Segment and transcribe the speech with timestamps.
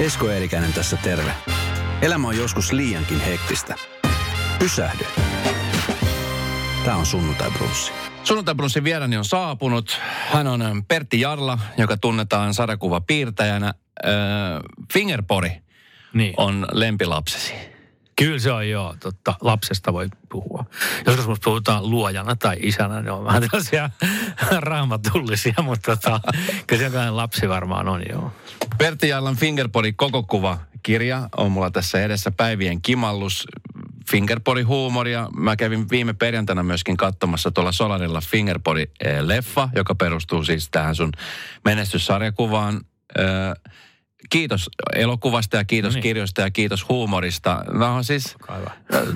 [0.00, 1.34] Esko Eerikäinen tässä terve.
[2.02, 3.74] Elämä on joskus liiankin hektistä.
[4.58, 5.04] Pysähdy.
[6.84, 7.92] Tämä on Sunnuntai Brunssi.
[8.24, 10.00] Sunnuntai Brunssin vierani on saapunut.
[10.32, 13.66] Hän on ähm, Pertti Jarla, joka tunnetaan sarjakuvapiirtäjänä.
[14.06, 14.12] Äh,
[14.92, 15.52] Fingerpori
[16.14, 16.34] Niin.
[16.36, 17.54] on lempilapsesi.
[18.22, 19.34] Kyllä se on joo, totta.
[19.40, 20.64] Lapsesta voi puhua.
[21.06, 23.90] Joskus musta puhutaan luojana tai isänä, ne on vähän tällaisia
[24.58, 26.20] raamatullisia, mutta tota,
[26.66, 28.32] kyllä se lapsi varmaan on joo.
[28.78, 33.46] Pertti Jarlan Fingerpori koko kuva kirja on mulla tässä edessä päivien kimallus.
[34.10, 35.28] Fingerpori huumoria.
[35.36, 41.12] Mä kävin viime perjantaina myöskin katsomassa tuolla Solarilla Fingerpori-leffa, joka perustuu siis tähän sun
[41.64, 42.80] menestyssarjakuvaan.
[43.18, 43.22] Ö,
[44.30, 46.02] Kiitos elokuvasta ja kiitos No niin.
[46.02, 47.64] kirjoista ja kiitos huumorista.
[47.72, 48.36] Nämä on siis,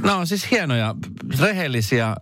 [0.02, 0.94] nämä on siis hienoja,
[1.40, 2.16] rehellisiä,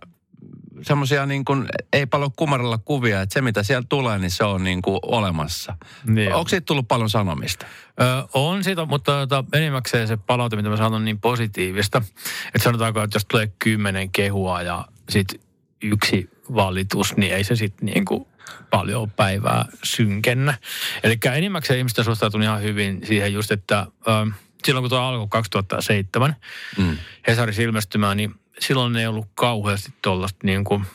[0.81, 4.63] semmoisia niin kuin, ei paljon kumarella kuvia, että se mitä siellä tulee, niin se on
[4.63, 5.77] niin kuin olemassa.
[6.05, 6.39] Niin on.
[6.39, 7.65] Onko siitä tullut paljon sanomista?
[8.01, 12.01] Ö, on siitä, mutta tota, enimmäkseen se palaute, mitä mä sanon, on niin positiivista.
[12.47, 15.39] Että sanotaanko, että jos tulee kymmenen kehua ja sitten
[15.81, 18.25] yksi valitus, niin ei se sitten niin kuin
[18.69, 20.57] paljon päivää synkennä.
[21.03, 24.31] Eli enimmäkseen ihmistä suhtautuu ihan hyvin siihen just, että ö,
[24.65, 26.35] silloin kun tuo alkoi 2007
[26.77, 26.97] Mm.
[27.27, 30.85] Hesaris ilmestymään, niin silloin ei ollut kauheasti tuollaista niin kuin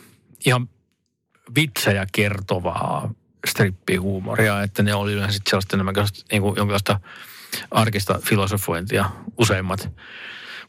[0.47, 0.69] ihan
[1.55, 3.15] vitsejä kertovaa
[3.47, 5.95] strippihuumoria, että ne oli yleensä sellaista enemmän
[6.33, 7.01] niin kuin jonkinlaista
[7.71, 9.91] arkista filosofointia useimmat,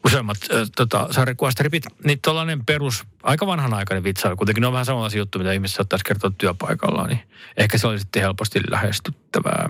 [0.06, 1.84] useimmat äh, tota, sarjakuvastripit.
[2.04, 6.04] Niin tällainen perus, aika vanhanaikainen vitsailu, kuitenkin ne on vähän samanlaisia juttuja, mitä ihmiset saattaisi
[6.04, 7.20] kertoa työpaikallaan, niin
[7.56, 9.68] ehkä se oli sitten helposti lähestyttävää.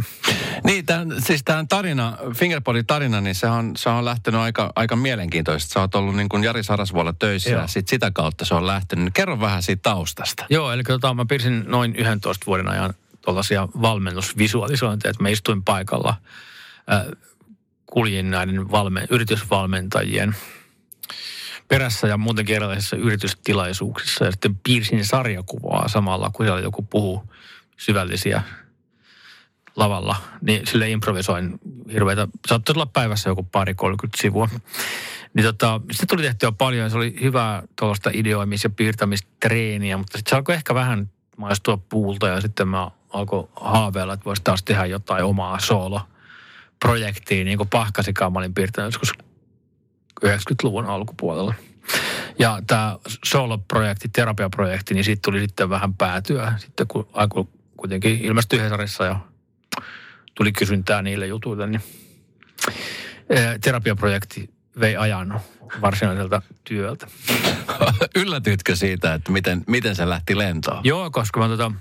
[0.65, 4.97] Niin, tämän, siis tämä tarina, Fingerpodin tarina, niin se on, se on lähtenyt aika, aika
[4.97, 5.73] mielenkiintoista.
[5.73, 7.61] Sä oot ollut niin kuin Jari Sarasvuolla töissä Joo.
[7.61, 9.15] ja sit sitä kautta se on lähtenyt.
[9.15, 10.45] Kerro vähän siitä taustasta.
[10.51, 16.15] Joo, eli tota, mä piirsin noin 11 vuoden ajan tuollaisia valmennusvisualisointeja, että mä istuin paikalla,
[16.93, 17.07] äh,
[17.93, 20.37] kuljin näiden valme, yritysvalmentajien
[21.69, 24.25] perässä ja muutenkin erilaisissa yritystilaisuuksissa.
[24.25, 27.25] Ja sitten piirsin sarjakuvaa samalla, kun siellä joku puhuu
[27.77, 28.43] syvällisiä
[29.77, 31.59] lavalla, niin sille improvisoin
[31.93, 34.49] hirveitä, saattoi olla päivässä joku pari 30 sivua.
[35.35, 40.31] Niin tota, sitten tuli tehtyä paljon, se oli hyvää tuollaista ideoimis- ja piirtämistreeniä, mutta sitten
[40.31, 44.87] se alkoi ehkä vähän maistua puulta ja sitten mä alkoi haaveilla, että voisi taas tehdä
[44.87, 45.61] jotain omaa
[46.83, 47.69] solo-projektia, niin kuin
[48.39, 49.13] olin piirtänyt joskus
[50.25, 51.55] 90-luvun alkupuolella.
[52.39, 57.45] Ja tämä solo-projekti, terapiaprojekti, niin siitä tuli sitten vähän päätyä, sitten kun alkoi
[57.77, 59.21] kuitenkin ilmestyi Hesarissa ja
[60.35, 61.83] tuli kysyntää niille jutuille, niin
[63.31, 64.51] eh, terapiaprojekti
[64.81, 65.41] vei ajan
[65.81, 67.07] varsinaiselta työltä.
[68.23, 70.81] Yllätytkö siitä, että miten, miten se lähti lentoon?
[70.85, 71.73] Joo, koska mä tota,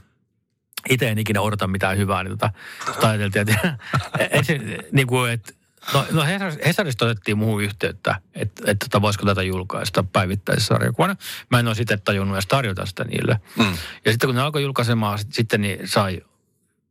[0.89, 2.51] itse en ikinä odota mitään hyvää, niin tota,
[2.85, 3.77] tota ajateltiin, että
[4.37, 5.53] ensin, niin kuin, että
[5.93, 6.23] No, no
[6.65, 11.15] Hesarista, otettiin muuhun yhteyttä, että, että tota, voisiko tätä julkaista päivittäisessä sarjakuvana.
[11.49, 13.39] Mä en ole sitten tajunnut edes tarjota sitä niille.
[13.57, 13.77] Mm.
[14.05, 16.21] Ja sitten kun ne alkoi julkaisemaan, sit- sitten niin sai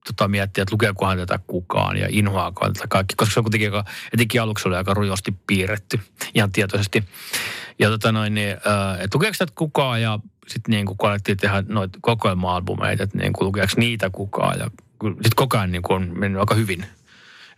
[0.07, 3.91] tota, miettiä, että lukeekohan tätä kukaan ja inhoaakohan tätä kaikki, koska se on kuitenkin aika,
[4.13, 6.01] etenkin aluksi oli aika rujosti piirretty
[6.35, 7.05] ihan tietoisesti.
[7.79, 8.51] Ja tota noin, niin,
[8.99, 10.19] että lukeeko tätä kukaan ja
[10.53, 14.71] sitten niin kun alettiin tehdä noita kokoelma-albumeita, että niin lukeeko niitä kukaan ja
[15.03, 16.85] sitten koko ajan niin on mennyt aika hyvin,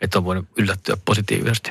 [0.01, 1.71] että on voinut yllättyä positiivisesti.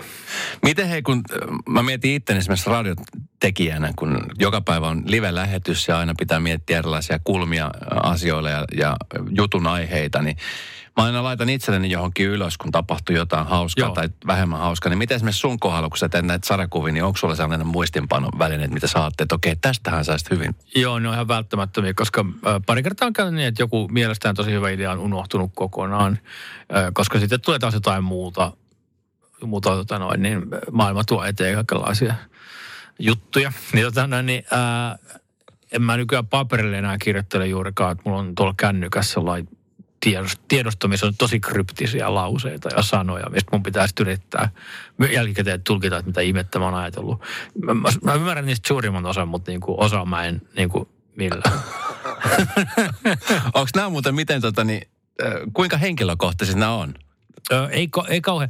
[0.64, 1.40] Miten hei, kun äh,
[1.70, 7.20] mä mietin itteni esimerkiksi radiotekijänä, kun joka päivä on live-lähetys ja aina pitää miettiä erilaisia
[7.24, 7.72] kulmia
[8.04, 8.96] asioille ja, ja
[9.30, 10.38] jutun aiheita, niin
[10.98, 13.96] mä aina laitan itselleni johonkin ylös, kun tapahtuu jotain hauskaa Joo.
[13.96, 14.90] tai vähemmän hauskaa.
[14.90, 18.32] Niin miten esimerkiksi sun kohdalla, kun sä teet näitä sarjakuvia, niin onko sulla sellainen muistinpanon
[18.40, 20.56] väline, että mitä sä ajattelet, että okei, tästähän saisit hyvin.
[20.76, 22.26] Joo, ne on ihan välttämättömiä, koska
[22.66, 26.20] pari kertaa on käynyt niin, että joku mielestään tosi hyvä idea on unohtunut kokonaan,
[26.94, 28.52] koska sitten tulee taas jotain muuta,
[29.44, 30.42] muuta tota noin, niin
[30.72, 32.16] maailma tuo eteen kaikenlaisia
[33.00, 33.52] juttuja.
[33.74, 35.00] Niin, tota noin, niin äh,
[35.72, 39.61] en mä nykyään paperille enää kirjoittele juurikaan, että mulla on tuolla kännykässä sellainen
[40.06, 44.50] tiedost- tiedosto, missä on tosi kryptisiä lauseita ja sanoja, mistä mun pitää sitten yrittää
[45.12, 47.22] jälkikäteen tulkita, että mitä ihmettä mä oon ajatellut.
[47.66, 51.60] Mä, mä, mä ymmärrän niistä suurimman osan, mutta niinku osa mä en niinku millään.
[53.54, 54.88] Onko nämä muuten miten, tota, niin,
[55.54, 56.94] kuinka henkilökohtaiset nämä on?
[57.52, 58.50] Ö, ei, ei kauhean.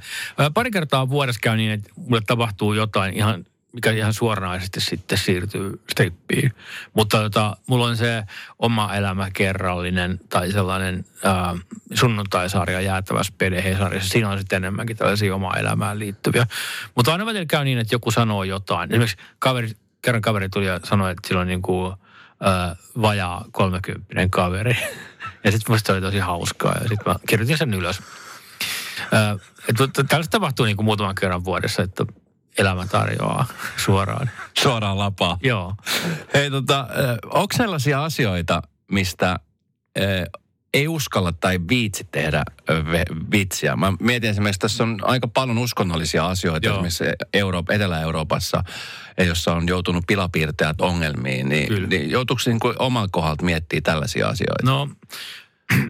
[0.54, 5.81] Pari kertaa vuodessa käy niin, että mulle tapahtuu jotain ihan, mikä ihan suoranaisesti sitten siirtyy
[5.91, 6.53] strippiin.
[6.94, 8.23] Mutta tota, mulla on se
[8.59, 11.56] oma elämä kerrallinen tai sellainen ää,
[11.94, 14.09] sunnuntaisarja jäätävä spede Hesarissa.
[14.09, 16.47] Siinä on sitten enemmänkin tällaisia omaa elämään liittyviä.
[16.95, 18.91] Mutta aina välillä käy niin, että joku sanoo jotain.
[18.91, 19.71] Esimerkiksi kaveri,
[20.01, 21.95] kerran kaveri tuli ja sanoi, että sillä on niin kuin,
[22.41, 24.77] ää, vajaa kolmekymppinen kaveri.
[25.44, 28.01] Ja sitten musta oli tosi hauskaa ja sitten mä kirjoitin sen ylös.
[29.68, 32.06] Että tällaista tapahtuu niin kuin muutaman kerran vuodessa, että
[32.57, 33.45] elämä tarjoaa
[33.77, 34.30] suoraan.
[34.57, 35.38] Suoraan lapaa.
[35.44, 35.75] Joo.
[36.33, 36.88] Hei tota,
[37.24, 38.62] onko sellaisia asioita,
[38.92, 39.39] mistä
[40.74, 42.44] ei uskalla tai viitsi tehdä
[43.31, 43.75] vitsiä.
[43.75, 46.75] Mä mietin esimerkiksi, tässä on aika paljon uskonnollisia asioita Joo.
[46.75, 47.03] esimerkiksi
[47.33, 48.63] Euro- Etelä-Euroopassa,
[49.27, 51.50] jossa on joutunut pilapiirtäjät ongelmiin.
[51.50, 54.65] Niin, niin joutuuko niin oman kohdalta miettiä tällaisia asioita?
[54.65, 54.89] No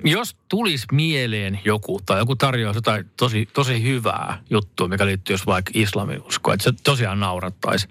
[0.03, 5.45] jos tulisi mieleen joku tai joku tarjoaa jotain tosi, tosi hyvää juttua, mikä liittyy jos
[5.45, 7.87] vaikka islamin uskoon, että se tosiaan naurattaisi,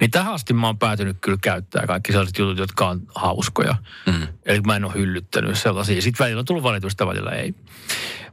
[0.00, 3.74] niin tähän asti mä oon päätynyt kyllä käyttää kaikki sellaiset jutut, jotka on hauskoja.
[4.06, 4.28] Mm.
[4.46, 6.02] Eli mä en ole hyllyttänyt sellaisia.
[6.02, 7.54] Sitten välillä on tullut valitusta, välillä ei.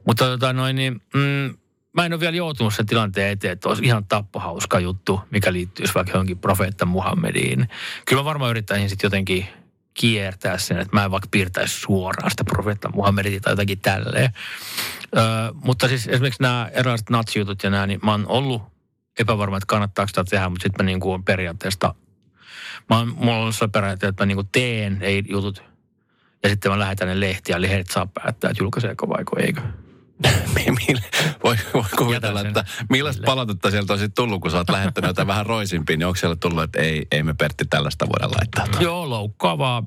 [0.05, 1.57] Mutta tota noin, niin, mm,
[1.93, 5.93] mä en ole vielä joutunut sen tilanteen eteen, että olisi ihan tappohauska juttu, mikä liittyisi
[5.93, 7.69] vaikka johonkin profeetta Muhammediin.
[8.05, 9.47] Kyllä mä varmaan yrittäisin sitten jotenkin
[9.93, 14.33] kiertää sen, että mä en vaikka piirtäisi suoraan sitä profeetta Muhammedia tai jotakin tälleen.
[15.17, 15.19] Ö,
[15.53, 18.61] mutta siis esimerkiksi nämä erilaiset natsijutut ja nämä, niin mä oon ollut
[19.19, 21.95] epävarma, että kannattaako sitä tehdä, mutta sitten mä niin kuin periaatteesta,
[22.89, 25.63] mä oon, mulla on ollut periaatteessa, että mä niin kuin teen ei jutut
[26.43, 29.61] ja sitten mä lähetän ne lehtiä, eli heidät saa päättää, että julkaiseeko vai eikö.
[31.43, 35.45] voi, voi kuvitella, että millaista palautetta sieltä olisi tullut, kun sä oot lähettänyt jotain vähän
[35.45, 38.81] roisimpiin, niin onko siellä tullut, että ei, ei me Pertti tällaista voida laittaa?
[38.81, 39.83] Joo, loukkaavaa.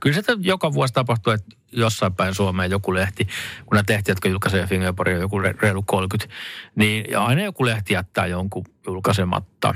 [0.00, 3.24] Kyllä se joka vuosi tapahtuu, että jossain päin Suomeen joku lehti,
[3.66, 6.34] kun nämä tehtiin, jotka julkaisee Fingerboardia joku reilu 30,
[6.74, 9.74] niin aina joku lehti jättää jonkun julkaisematta.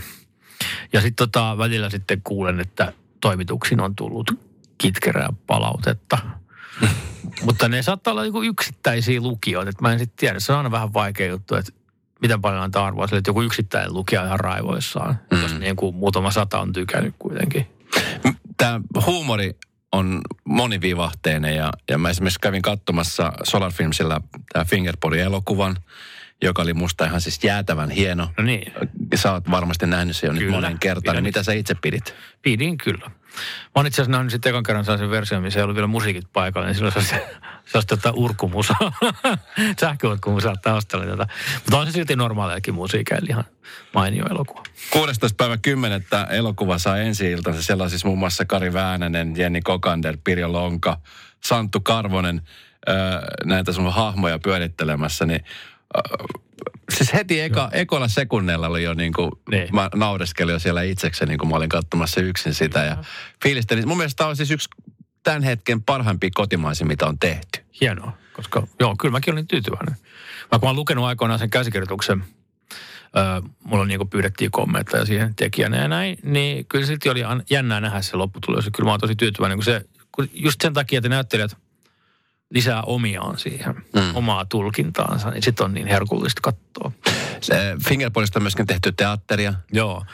[0.93, 4.31] Ja sitten tota, välillä sitten kuulen, että toimituksiin on tullut
[4.79, 6.19] kitkerää palautetta–
[7.43, 9.71] mutta ne saattaa olla niin yksittäisiä lukijoita.
[9.71, 10.41] Että mä en sitten tiedä.
[10.41, 11.73] Se on aina vähän vaikea juttu, että
[12.23, 15.19] miten paljon antaa arvoa sille, että joku yksittäinen lukija ihan raivoissaan.
[15.31, 15.43] Mm.
[15.43, 17.67] Jos niin kuin muutama sata on tykännyt kuitenkin.
[18.57, 19.57] Tämä huumori
[19.93, 24.21] on monivivahteinen ja, ja mä esimerkiksi kävin katsomassa Solar Filmsillä
[24.53, 25.77] tämä Fingerpodin elokuvan,
[26.43, 28.31] joka oli musta ihan siis jäätävän hieno.
[28.39, 28.73] No niin.
[29.15, 31.23] Sä oot varmasti nähnyt se jo kyllä, nyt monen kertaan.
[31.23, 32.15] Mitä sä itse pidit?
[32.43, 33.11] Pidin kyllä.
[33.35, 36.33] Mä oon itse asiassa nähnyt sitten ekan kerran sellaisen version, missä ei ollut vielä musiikit
[36.33, 37.15] paikalla, niin silloin se olisi,
[37.67, 38.75] se olisi tota urkumusa,
[39.81, 41.07] sähköurkumusa taustalla.
[41.07, 41.27] Tota.
[41.55, 43.45] Mutta on se silti normaaliakin musiikki, eli ihan
[43.95, 44.63] mainio elokuva.
[44.91, 45.37] 16.
[45.37, 46.05] päivä 10.
[46.31, 47.63] elokuva saa ensi iltansa.
[47.63, 51.01] Siellä on siis muun muassa Kari Väänänen, Jenni Kokander, Pirjo Lonka,
[51.45, 52.43] Santtu Karvonen,
[53.45, 55.45] näitä sun hahmoja pyörittelemässä, niin
[56.89, 59.69] Siis heti eka, ekolla sekunnilla oli jo niin kuin, niin.
[59.73, 62.97] mä naureskelin jo siellä itsekseni, niin kun mä olin katsomassa yksin sitä ja
[63.43, 63.89] fiilistelin.
[63.89, 64.69] Mun mielestä tämä on siis yksi
[65.23, 67.61] tämän hetken parhaimpia kotimaisia, mitä on tehty.
[67.81, 69.97] Hienoa, koska joo, kyllä mäkin olin tyytyväinen.
[70.53, 72.25] Mä kun mä oon lukenut aikoinaan sen käsikirjoituksen,
[73.17, 73.25] öö,
[73.65, 78.03] mulla niin kuin pyydettiin kommentteja siihen tekijänä ja näin, niin kyllä silti oli jännää nähdä
[78.03, 78.69] se lopputulos.
[78.77, 81.57] Kyllä mä oon tosi tyytyväinen, kun se, kun just sen takia, että näyttelijät–
[82.51, 84.15] lisää omiaan siihen, mm.
[84.17, 86.93] omaa tulkintaansa, niin sitten on niin herkullista katsoa.
[87.89, 89.55] Fingerpointista on myöskin tehty teatteria.
[89.73, 90.05] Joo.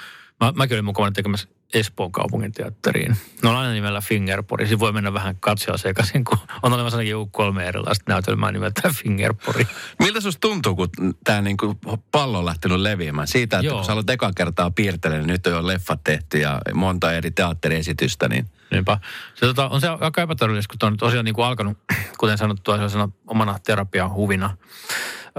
[0.40, 3.16] Mä, mäkin olin mukana tekemässä Espoon kaupungin teatteriin.
[3.42, 4.66] No on aina nimellä Fingerpori.
[4.66, 9.66] Siinä voi mennä vähän katsoa sekaisin, kun on olemassa ainakin kolme erilaista näytelmää nimeltä Fingerpori.
[9.98, 10.88] Miltä susta tuntuu, kun
[11.24, 11.78] tämä niinku
[12.12, 13.28] pallo on lähtenyt leviämään?
[13.28, 13.76] Siitä, että Joo.
[13.76, 17.30] kun sä aloit eka kertaa piirtelemään, niin nyt on jo leffat tehty ja monta eri
[17.30, 18.98] teatteriesitystä, niin– Niinpä.
[19.34, 21.78] Se tota, on se aika epätodellista, kun on tosiaan niin kuin alkanut,
[22.18, 24.56] kuten sanottua, sellaisena omana terapian huvina.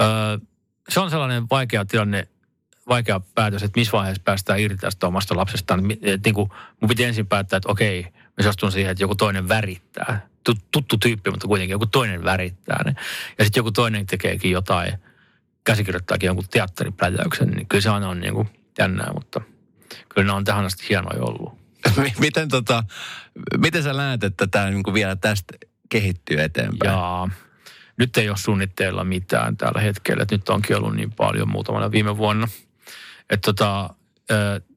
[0.02, 0.38] Öö,
[0.90, 2.28] se on sellainen vaikea tilanne,
[2.88, 5.88] vaikea päätös, että missä vaiheessa päästään irti tästä omasta lapsestaan.
[5.88, 6.50] Niin kuin,
[6.82, 10.28] mun piti ensin päättää, että okei, mä suostun siihen, että joku toinen värittää.
[10.72, 12.96] Tuttu tyyppi, mutta kuitenkin joku toinen värittää ne.
[13.38, 14.94] Ja sitten joku toinen tekeekin jotain,
[15.64, 19.42] käsikirjoittaakin jonkun teatteripläjäyksen, niin kyllä se aina on niin kuin jännää, mutta
[20.10, 21.58] kyllä ne on tähän asti hienoja ollut.
[22.20, 22.84] miten, tota,
[23.58, 25.54] miten sä näet, että tämä niin vielä tästä
[25.90, 26.92] kehittyy eteenpäin?
[26.92, 27.30] Jaa.
[27.98, 30.26] Nyt ei ole suunnitteilla mitään tällä hetkellä.
[30.32, 32.48] Nyt onkin ollut niin paljon muutamana viime vuonna.
[33.30, 33.90] Että tota,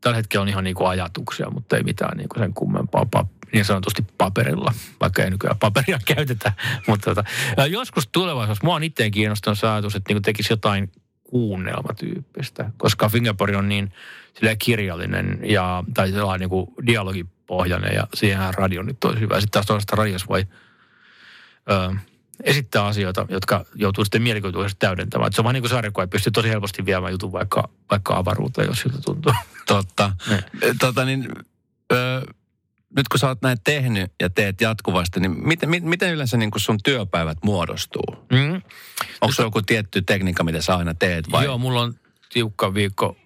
[0.01, 3.49] tällä hetkellä on ihan niin kuin ajatuksia, mutta ei mitään niin kuin sen kummempaa pap-
[3.53, 6.53] niin sanotusti paperilla, vaikka ei nykyään paperia käytetä.
[6.87, 7.25] Mutta tota,
[7.67, 10.93] joskus tulevaisuudessa, mua on itse kiinnostunut ajatus, että niin kuin tekisi jotain
[11.25, 13.93] kuunnelmatyyppistä, koska Fingerpori on niin
[14.59, 19.41] kirjallinen ja, tai sellainen niin dialogipohjainen ja siihen radio nyt olisi hyvä.
[19.41, 20.47] Sitten taas toisesta radios voi
[21.71, 21.95] ö,
[22.45, 25.33] esittää asioita, jotka joutuu sitten mielikuvituisesti täydentämään.
[25.33, 28.69] se on vähän niin kuin sarjakuva, että pystyy tosi helposti viemään jutun vaikka, vaikka avaruuteen,
[28.69, 29.33] jos siltä tuntuu.
[29.67, 30.13] Totta.
[30.81, 31.29] Tota niin,
[31.93, 32.23] ö,
[32.97, 36.61] nyt kun sä oot näin tehnyt ja teet jatkuvasti, niin miten, miten yleensä niin kuin
[36.61, 38.27] sun työpäivät muodostuu?
[38.33, 38.63] Mm.
[39.21, 41.45] Onko se joku tietty tekniikka, mitä sä aina teet vai?
[41.45, 41.95] Joo, mulla on
[42.33, 43.17] tiukka viikko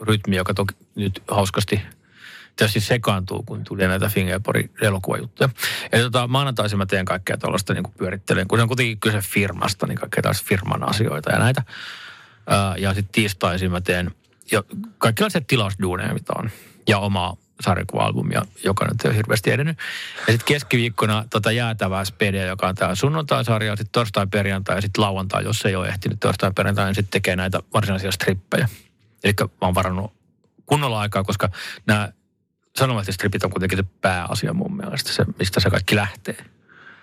[0.00, 1.80] rytmi, joka toki nyt hauskasti
[2.58, 5.48] tietysti sekaantuu, kun tuli näitä Fingerporin elokuvajuttuja.
[5.92, 9.86] Ja tota, maanantaisin mä teen kaikkea tuollaista niin pyörittelen, kun se on kuitenkin kyse firmasta,
[9.86, 11.62] niin kaikkea taas firman asioita ja näitä.
[12.78, 14.10] Ja sitten tiistaisin mä teen
[14.52, 14.62] jo
[14.98, 16.50] kaikenlaisia tilausduuneja, mitä on.
[16.88, 19.78] Ja omaa sarjakuva-albumia, joka nyt ei ole hirveästi edennyt.
[20.26, 25.04] Ja sitten keskiviikkona tota jäätävää spedia, joka on tämä sunnuntai-sarja, sitten torstai, perjantai ja sitten
[25.04, 28.68] lauantai, jos ei ole ehtinyt torstai, perjantai, niin sitten tekee näitä varsinaisia strippejä.
[29.24, 30.12] Eli mä oon varannut
[30.66, 31.48] kunnolla aikaa, koska
[31.86, 32.12] nämä
[32.78, 36.44] sanomalehtistripit on kuitenkin se pääasia mun mielestä, se, mistä se kaikki lähtee.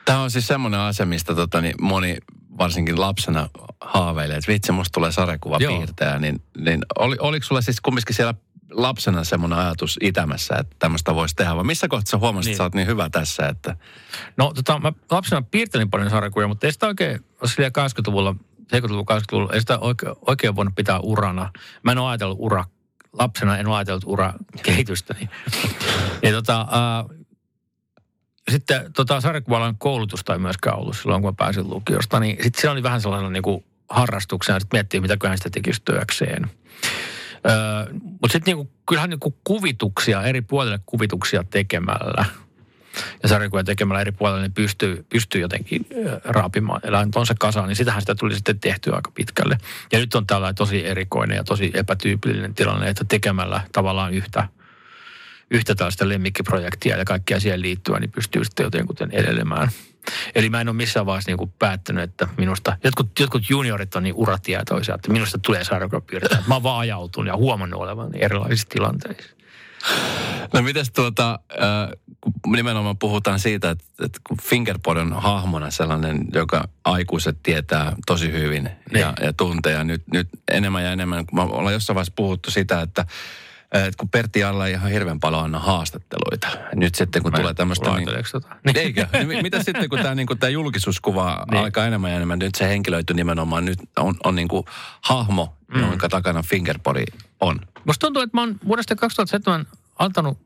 [0.05, 2.17] Tämä on siis semmoinen asia, mistä tota, niin moni
[2.58, 3.50] varsinkin lapsena
[3.82, 8.34] haaveilee, että vitsi, musta tulee sarjakuva piirtää, niin, niin oli, oliko sulla siis kumminkin siellä
[8.72, 12.53] lapsena semmoinen ajatus itämässä, että tämmöistä voisi tehdä, vai missä kohtaa sä huomasit, niin.
[12.53, 13.77] että sä oot niin hyvä tässä, että...
[14.38, 18.36] No tota, mä lapsena piirtelin paljon sarjakuvia, mutta ei sitä oikein, siellä 80-luvulla,
[18.75, 21.50] 70-luvulla, 80-luvulla, ei sitä oikein, oikein voinut pitää urana.
[21.84, 22.65] Mä en ole ajatellut ura,
[23.19, 25.15] lapsena en ajatellut ura kehitystä.
[25.19, 25.29] Niin.
[26.22, 27.17] ja tota, äh,
[28.51, 32.69] sitten tota, sarjakuvalan koulutusta ei myöskään ollut silloin, kun mä pääsin lukiosta, niin sitten se
[32.69, 36.51] oli vähän sellainen niin kuin harrastuksena, että miettii, mitä hän sitä tekisi työkseen.
[37.50, 42.25] Öö, mutta sitten niinku, kyllähän niinku kuvituksia, eri puolille kuvituksia tekemällä
[43.23, 45.87] ja sarjakuva tekemällä eri puolille, niin pystyy, pystyy jotenkin
[46.23, 49.57] raapimaan eläintonsa kasaan, niin sitähän sitä tuli sitten tehtyä aika pitkälle.
[49.91, 54.47] Ja nyt on tällainen tosi erikoinen ja tosi epätyypillinen tilanne, että tekemällä tavallaan yhtä,
[55.51, 59.69] yhtä tällaista lemmikkiprojektia ja kaikkia siihen liittyä, niin pystyy sitten jotenkin edelemään.
[60.35, 64.03] Eli mä en ole missään vaiheessa niin kuin päättänyt, että minusta, jotkut, jotkut juniorit on
[64.03, 66.43] niin uratietoisia, että minusta tulee sarjakuvapiirtää.
[66.47, 69.35] Mä oon vaan ajautunut ja huomannut olevan erilaisissa tilanteissa.
[70.54, 71.89] No mites tuota, äh,
[72.48, 78.63] nimenomaan puhutaan siitä, että, että kun Fingerpod on hahmona sellainen, joka aikuiset tietää tosi hyvin
[78.65, 79.25] ja, niin.
[79.25, 79.74] ja tuntee.
[79.74, 83.06] Ja nyt, nyt enemmän ja enemmän, kun me ollaan jossain vaiheessa puhuttu sitä, että
[83.72, 86.48] että kun Pertti Alla ei ihan hirveän paljon anna haastatteluita.
[86.75, 87.96] Nyt sitten kun Mä tulee tämmöistä...
[87.96, 88.56] Niin, tota?
[88.65, 88.77] niin.
[88.77, 89.08] Eikö?
[89.27, 91.63] Niin, mitä sitten kun tämä, niin kuin, tämä julkisuuskuva niin.
[91.63, 94.65] alkaa enemmän ja enemmän, nyt se henkilöity nimenomaan nyt on, on niin kuin
[95.01, 95.82] hahmo, mm.
[95.82, 97.03] jonka takana Fingerpodi
[97.39, 97.60] on.
[97.86, 99.65] Musta tuntuu, että mä oon vuodesta 2007
[100.00, 100.38] antanut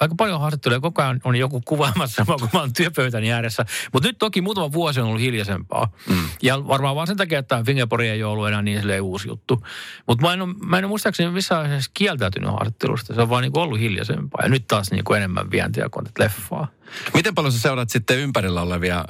[0.00, 0.80] aika paljon haastatteluja.
[0.80, 3.64] Koko ajan on joku kuvaamassa kun mä oon työpöytäni ääressä.
[3.92, 5.92] Mutta nyt toki muutama vuosi on ollut hiljaisempaa.
[6.08, 6.16] Mm.
[6.42, 9.66] Ja varmaan vaan sen takia, että Fingerpori ei ole ollut enää niin uusi juttu.
[10.06, 13.14] Mutta mä en ole, mä en ole muistaakseni missään vaiheessa kieltäytynyt haastattelusta.
[13.14, 14.42] Se on vaan niin ollut hiljaisempaa.
[14.42, 16.68] Ja nyt taas niin kuin enemmän vientiä kuin leffaa.
[17.14, 19.04] Miten paljon sä seuraat sitten ympärillä olevia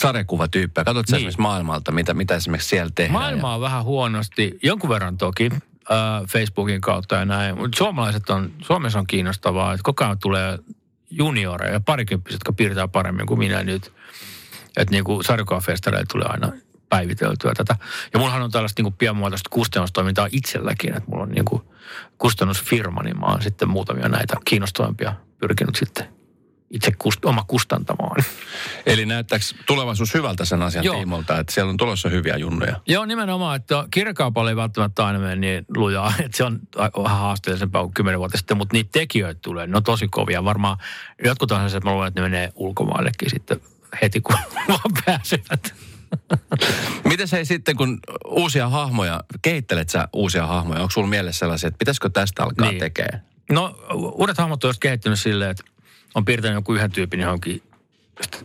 [0.00, 0.84] sarjakuvatyyppejä?
[0.84, 1.16] Katsot niin.
[1.16, 3.12] esimerkiksi maailmalta, mitä, mitä esimerkiksi siellä tehdään?
[3.12, 3.60] Maailma on ja...
[3.60, 5.58] vähän huonosti, jonkun verran toki äh,
[6.28, 7.58] Facebookin kautta ja näin.
[7.58, 10.58] Mutta suomalaiset on, Suomessa on kiinnostavaa, että koko ajan tulee
[11.10, 13.92] junioreja ja parikymppiset, jotka piirtää paremmin kuin minä nyt.
[14.76, 15.24] Että niin kuin
[16.12, 16.52] tulee aina
[16.88, 17.76] päiviteltyä tätä.
[18.12, 21.62] Ja mullahan on tällaista niin pienmuotoista kustannustoimintaa itselläkin, että mulla on niin kuin
[22.18, 26.19] kustannusfirma, niin mä oon sitten muutamia näitä kiinnostavampia pyrkinyt sitten
[26.70, 28.24] itse kust, oma kustantamaan.
[28.86, 30.96] Eli näyttääkö tulevaisuus hyvältä sen asian Joo.
[30.96, 32.80] tiimolta, että siellä on tulossa hyviä junnoja?
[32.86, 36.60] Joo, nimenomaan, että kirjakaupalla ei välttämättä aina mene niin lujaa, että se on
[37.02, 40.44] vähän haasteellisempaa kuin kymmenen vuotta sitten, mutta niitä tekijöitä tulee, ne on tosi kovia.
[40.44, 40.78] Varmaan
[41.24, 43.60] jotkut on se, että mä luulen, että ne menee ulkomaillekin sitten
[44.02, 44.36] heti, kun
[44.68, 45.74] vaan pääsevät.
[47.04, 50.80] Miten se sitten, kun uusia hahmoja, kehittelet sä uusia hahmoja?
[50.80, 52.80] Onko sulla mielessä sellaisia, että pitäisikö tästä alkaa niin.
[52.80, 53.22] tekemään?
[53.50, 53.74] No
[54.14, 55.62] uudet hahmot on kehittynyt silleen, että
[56.14, 57.62] on piirtänyt joku yhden tyypin johonkin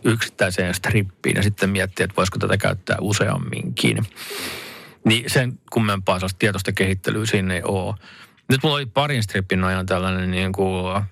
[0.03, 4.05] yksittäiseen strippiin ja sitten miettii, että voisiko tätä käyttää useamminkin.
[5.03, 7.95] Niin sen kummempaa sellaista tietoista kehittelyä sinne ei ole.
[8.50, 11.03] Nyt mulla oli parin strippin ajan tällainen niin kuin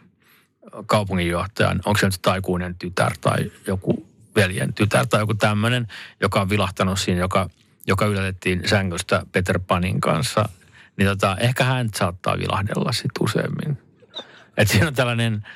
[0.85, 5.87] kaupunginjohtajan, onko se nyt taikuinen tytär tai joku veljen tytär tai joku tämmöinen,
[6.21, 7.49] joka on vilahtanut siinä, joka,
[7.87, 10.49] joka yllätettiin sängystä Peter Panin kanssa.
[10.97, 13.77] Niin tota, ehkä hän saattaa vilahdella sitten useammin.
[14.57, 15.47] Että siinä on tällainen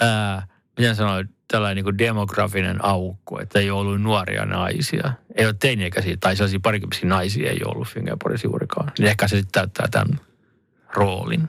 [0.00, 0.46] ää,
[0.78, 5.12] miten sanoin, tällainen niin kuin demografinen aukko, että ei ollut nuoria naisia.
[5.34, 8.92] Ei ole teiniäkäisiä tai sellaisia parikymppisiä naisia ei ollut Fingerporissa juurikaan.
[8.98, 10.20] Niin ehkä se sitten täyttää tämän
[10.94, 11.48] roolin.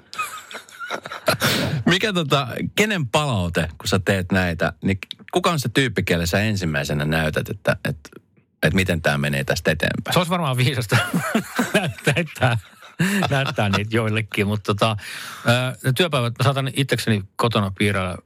[1.85, 4.97] Mikä tota, kenen palaute, kun sä teet näitä, niin
[5.31, 8.09] kuka on se tyyppi, kelle sä ensimmäisenä näytät, että, että,
[8.63, 10.13] että miten tämä menee tästä eteenpäin?
[10.13, 10.97] Se olisi varmaan viisasta
[12.15, 12.57] näyttää,
[13.29, 14.98] näyttää niitä joillekin, mutta tota,
[15.96, 18.17] työpäivät mä saatan itsekseni kotona piirrellä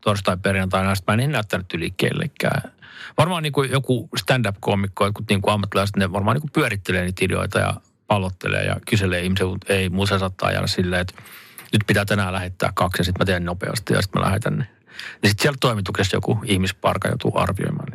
[0.00, 2.72] torstai perjantaina, mä en näyttänyt yli kellekään.
[3.18, 7.24] Varmaan niin kuin joku stand-up-komikko, jotkut niin kuin ammattilaiset, ne varmaan niin kuin pyörittelee niitä
[7.24, 7.74] ideoita ja
[8.06, 11.22] pallottelee ja kyselee ihmisiä, mutta ei muussa saattaa jäädä silleen, että
[11.72, 14.66] nyt pitää tänään lähettää kaksi ja sitten mä teen nopeasti ja sitten mä lähetän ne.
[15.22, 17.88] Ja sitten siellä toimituksessa joku ihmisparka joutuu arvioimaan.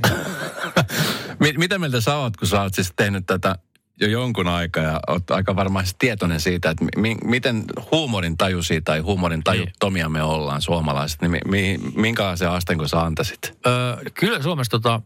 [1.39, 1.59] Niin.
[1.63, 3.55] Mitä mieltä sä oot, kun sä oot siis tehnyt tätä
[3.99, 8.99] jo jonkun aikaa ja olet aika varmaan tietoinen siitä, että mi- miten huumorin tajusi tai
[8.99, 13.57] huumorin tajuttomia me ollaan suomalaiset, niin mi- mi- minkälaisen asteenko sä antaisit?
[13.67, 15.01] Öö, kyllä Suomessa tota,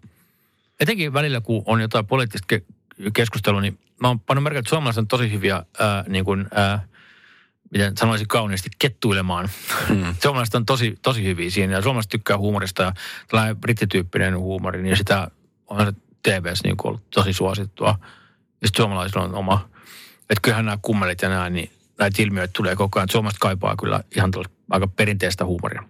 [0.79, 4.99] etenkin välillä kun on jotain poliittista ke- keskustelua, niin mä oon pannut merkille, että suomalaiset
[5.01, 6.87] on tosi hyviä, ää, niin kuin, ää,
[7.71, 9.49] miten sanoisin kauniisti, kettuilemaan.
[9.89, 10.15] Mm.
[10.23, 12.93] suomalaiset on tosi, tosi hyviä siinä ja suomalaiset tykkää huumorista ja
[13.27, 15.31] tällainen brittityyppinen huumori, niin sitä
[15.67, 15.93] on
[16.23, 17.99] TVssä niin kuin ollut tosi suosittua.
[18.61, 19.69] Ja sitten suomalaisilla on oma,
[20.19, 23.09] että kyllähän nämä kummelit ja nämä, niin näitä ilmiöitä tulee koko ajan.
[23.11, 24.31] Suomalaiset kaipaa kyllä ihan
[24.69, 25.83] aika perinteistä huumoria.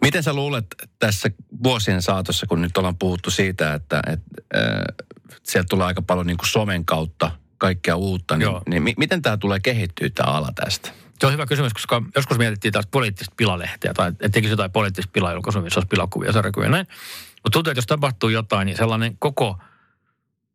[0.00, 0.66] Miten sä luulet
[0.98, 1.30] tässä
[1.62, 5.06] vuosien saatossa, kun nyt ollaan puhuttu siitä, että, että äh,
[5.42, 9.36] sieltä tulee aika paljon niin kuin somen kautta kaikkea uutta, niin, niin mi- miten tämä
[9.36, 10.90] tulee kehittyä tämä ala tästä?
[11.18, 15.10] Se on hyvä kysymys, koska joskus mietittiin taas poliittista pilalehteä tai että tekisi jotain poliittista
[15.12, 16.86] pilajulkaisua, missä olisi pilakuvia, sarjakuvia näin.
[17.42, 19.58] Mutta tuntuu, että jos tapahtuu jotain, niin sellainen koko,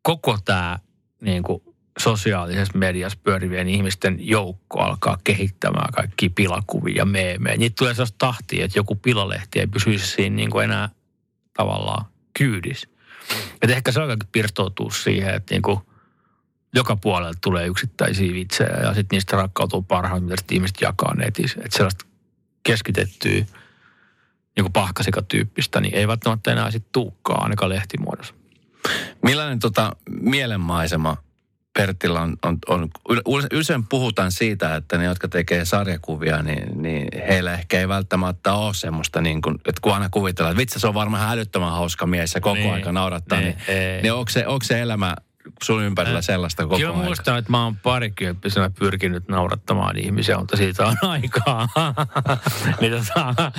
[0.02, 0.78] koko tämä
[1.22, 1.62] niin kuin
[1.98, 7.56] sosiaalisessa mediassa pyörivien ihmisten joukko alkaa kehittämään kaikki pilakuvia ja meemejä.
[7.56, 10.88] Niitä tulee sellaista tahtia, että joku pilalehti ei pysyisi siinä niin kuin enää
[11.56, 12.04] tavallaan
[12.38, 12.88] kyydissä.
[13.62, 15.78] Et ehkä se alkaa pirstoutua siihen, että niin kuin
[16.74, 21.60] joka puolelta tulee yksittäisiä vitsejä ja sitten niistä rakkautuu parhaat, mitä ihmiset jakaa netissä.
[21.64, 22.06] Että sellaista
[22.62, 23.30] keskitettyä
[24.56, 28.34] niin kuin pahkasikatyyppistä, niin ei välttämättä enää sitten tuukkaa ainakaan lehtimuodossa.
[29.22, 31.16] Millainen tota, mielenmaisema
[31.78, 32.88] Pertillä on, on, on,
[33.54, 38.74] usein puhutaan siitä, että ne, jotka tekee sarjakuvia, niin, niin heillä ehkä ei välttämättä ole
[38.74, 42.34] semmoista, niin kuin, että kun aina kuvitellaan, että vitsi se on varmaan älyttömän hauska mies
[42.34, 45.16] ja koko niin, aika naurattaa, niin, niin, niin onko, se, onko se elämä
[45.62, 47.04] sun ympärillä äh, sellaista koko Kyllä aika?
[47.04, 51.68] muistan, että mä oon parikymppisenä pyrkinyt naurattamaan ihmisiä, mutta siitä on aikaa.
[52.80, 53.52] niin tota,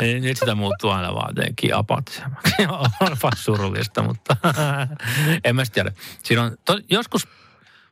[0.00, 2.54] niin nyt sitä muuttuu aina vaan jotenkin apatisemmaksi.
[3.00, 4.36] on surullista, mutta
[5.44, 5.92] en mä tiedä.
[6.22, 7.28] Siinä on, to, joskus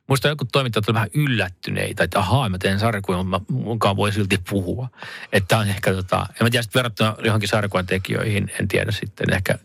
[0.07, 4.39] Muista joku toimittajat oli vähän yllättyneitä, että ahaa, mä teen sarjakuvan, mutta munkaan voi silti
[4.51, 4.89] puhua.
[5.33, 9.33] Että on ehkä tota, en mä tiedä sitten verrattuna johonkin sarjakuvan tekijöihin, en tiedä sitten,
[9.33, 9.59] ehkä,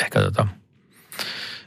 [0.00, 0.48] ehkä tota,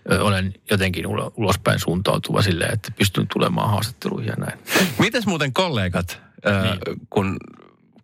[0.09, 1.05] olen jotenkin
[1.37, 4.59] ulospäin suuntautuva silleen, että pystyn tulemaan haastatteluihin ja näin.
[4.99, 6.21] Mites muuten kollegat,
[6.63, 6.97] niin.
[7.09, 7.37] kun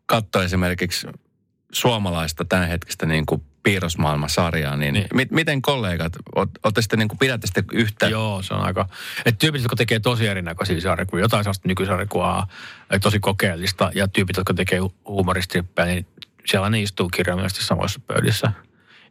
[0.06, 1.08] katsoo esimerkiksi
[1.72, 5.08] suomalaista tämänhetkistä niin kuin piirrosmaailmasarjaa, niin, niin.
[5.14, 8.08] Mi- miten kollegat, olette sitten niin kuin, pidätte sitten yhtä?
[8.08, 8.90] Joo, se on aika,
[9.26, 12.48] että tyypit, jotka tekee tosi erinäköisiä sarjakuvia, jotain sellaista nykysarjakuvaa,
[13.02, 16.08] tosi kokeellista, ja tyypit, jotka tekee humoristrippejä, niin
[16.46, 18.52] siellä ne istuu kirjaimellisesti samoissa pöydissä.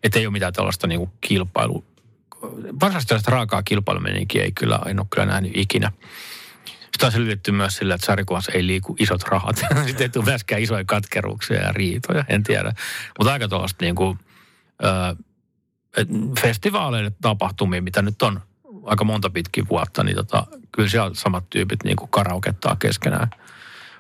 [0.03, 1.85] Että ei ole mitään tällaista niin kuin kilpailu,
[2.81, 5.93] varsinaisesti tällaista raakaa kilpailumeninkiä ei kyllä, en ole kyllä nähnyt ikinä.
[6.93, 9.57] Sitä on selvitetty myös sillä, että sarjakuvassa ei liiku isot rahat.
[9.87, 12.73] Sitten ei tule myöskään isoja katkeruuksia ja riitoja, en tiedä.
[13.19, 14.19] Mutta aika tuollaista niin kuin,
[16.41, 18.41] festivaaleille tapahtumia, mitä nyt on
[18.85, 23.31] aika monta pitkin vuotta, niin tota, kyllä siellä samat tyypit niin kuin karaokettaa keskenään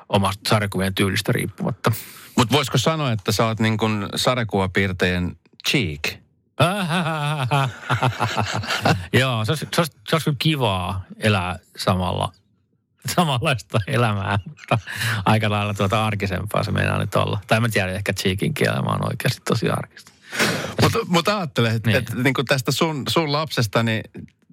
[0.08, 1.92] omasta sarjakuvien tyylistä riippumatta.
[2.36, 5.36] Mutta voisiko sanoa, että sä oot niin kuin sarjakuvapiirtejen
[5.68, 6.23] cheek?
[9.20, 12.32] Joo, se olisi, se, olisi, se olisi kivaa elää samalla,
[13.14, 14.78] samanlaista elämää, mutta
[15.24, 17.40] aika lailla tuota arkisempaa se meinaa nyt olla.
[17.46, 20.12] Tai mä tiedän, ehkä cheekin elämä on oikeasti tosi arkista.
[20.82, 21.98] Mutta mut ajattele, että niin.
[21.98, 24.02] et, niin tästä sun, sun lapsesta, niin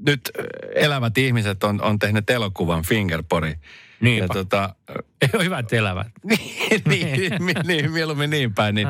[0.05, 0.31] nyt
[0.75, 3.55] elävät ihmiset on, on tehnyt elokuvan Fingerpori.
[4.01, 4.17] Niin.
[4.17, 4.75] Ja tota,
[5.21, 6.07] Ei ole hyvät elävät.
[6.29, 7.31] niin, niin,
[7.65, 8.75] niin, mieluummin niin päin.
[8.75, 8.87] Niin,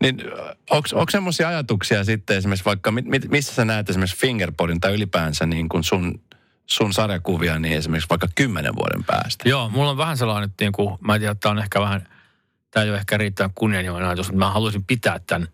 [0.00, 0.22] niin
[0.70, 2.92] onko semmoisia ajatuksia sitten esimerkiksi vaikka,
[3.30, 6.20] missä sä näet esimerkiksi Fingerpodin tai ylipäänsä niin kuin sun,
[6.66, 9.48] sun sarjakuvia niin esimerkiksi vaikka kymmenen vuoden päästä?
[9.48, 11.80] Joo, mulla on vähän sellainen, että niin kuin, mä en tiedä, että tämä on ehkä
[11.80, 12.08] vähän,
[12.70, 15.48] tämä ei ole ehkä riittävän kunnianhimoinen ajatus, mutta mä haluaisin pitää tämän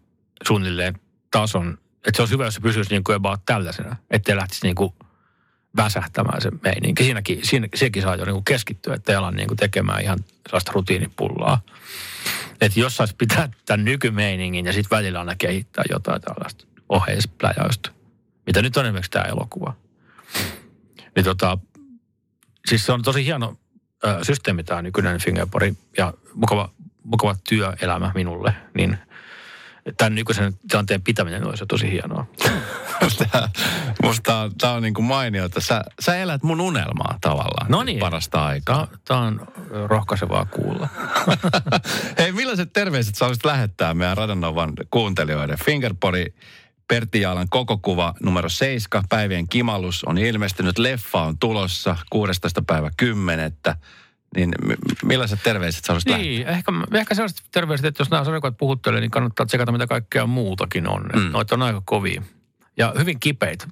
[0.46, 4.66] suunnilleen tason, että se olisi hyvä, jos se pysyisi niin kuin about tällaisena, ettei lähtisi
[4.66, 4.92] niin kuin
[5.78, 7.04] väsähtämään se meininki.
[7.04, 10.72] Siinäkin, siinä, sekin saa jo niin kuin keskittyä, ettei ala niin kuin tekemään ihan sellaista
[10.74, 11.60] rutiinipullaa.
[12.60, 17.90] Että jos saisi pitää tämän nykymeiningin ja sitten välillä aina kehittää jotain tällaista oheispläjäystä,
[18.46, 19.74] mitä nyt on esimerkiksi tämä elokuva.
[21.16, 21.58] Niin tota,
[22.68, 23.56] siis se on tosi hieno
[24.04, 26.70] ö, systeemi tämä nykyinen Fingerpori ja mukava,
[27.04, 28.98] mukava työelämä minulle, niin–
[29.96, 32.26] tämän nykyisen tilanteen pitäminen olisi tosi hienoa.
[33.04, 33.48] musta,
[34.02, 37.66] musta tämä on niin kuin mainio, että sä, sä elät mun unelmaa tavallaan.
[37.70, 37.98] No niin.
[37.98, 38.86] Parasta aikaa.
[39.04, 39.46] Tämä on
[39.86, 40.88] rohkaisevaa kuulla.
[42.18, 45.56] Hei, millaiset terveiset sä olisit lähettää meidän Radanovan kuuntelijoille?
[45.64, 46.34] Fingerpori
[46.88, 52.62] Pertti Jaalan koko kuva numero 7, päivien kimallus on ilmestynyt, leffa on tulossa 16.
[52.62, 53.52] päivä 10.
[54.36, 54.54] Niin
[55.04, 59.10] millaiset terveiset sä olisit Niin, ehkä, ehkä sellaiset terveiset, että jos nämä sarjakuvat puhuttelee, niin
[59.10, 61.10] kannattaa tsekata mitä kaikkea muutakin on.
[61.14, 61.32] Mm.
[61.32, 62.22] Noita on aika kovia
[62.78, 63.66] ja hyvin kipeitä.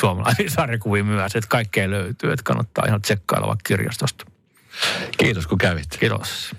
[0.00, 4.24] suomalaisia sarjakuvia myös, että kaikkea löytyy, että kannattaa ihan tsekkailla vaikka kirjastosta.
[5.18, 5.96] Kiitos kun kävit.
[6.00, 6.56] Kiitos.